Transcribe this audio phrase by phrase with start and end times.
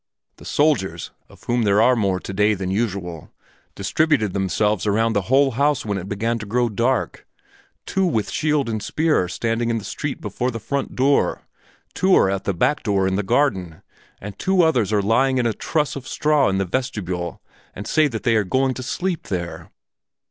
[0.37, 3.31] The soldiers, of whom there are more today than usual,
[3.75, 7.27] distributed themselves around the whole house when it began to grow dark;
[7.85, 11.43] two with shield and spear are standing in the street before the front door,
[11.93, 13.83] two are at the back door in the garden,
[14.19, 17.39] and two others are lying on a truss of straw in the vestibule
[17.75, 19.69] and say that they are going to sleep there."